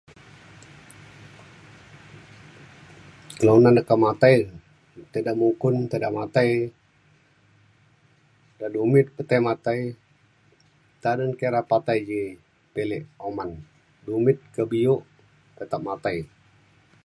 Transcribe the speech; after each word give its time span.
kelunan 3.37 3.73
da 3.77 3.81
ke 3.89 3.95
matai 4.05 4.35
tai 5.11 5.21
da 5.27 5.33
mukun 5.39 5.75
tai 5.89 5.99
da 6.03 6.09
matai. 6.19 6.49
da' 8.59 8.71
dumit 8.73 9.07
pe 9.15 9.21
tai 9.29 9.41
matai 9.47 9.79
nta 10.97 11.09
re 11.17 11.25
kira 11.39 11.61
patai 11.71 11.99
ji 12.09 12.21
pilik 12.73 13.05
oman. 13.27 13.49
dumit 14.05 14.37
ke 14.53 14.61
bi'ok 14.71 15.03
tetap 15.57 15.81
matai. 15.87 16.17